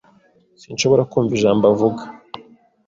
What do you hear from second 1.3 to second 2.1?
ijambo avuga.